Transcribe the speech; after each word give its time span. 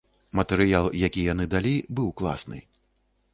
Матэрыял, 0.37 0.87
які 1.07 1.25
яны 1.33 1.45
далі, 1.53 1.75
быў 2.01 2.09
класны. 2.23 2.59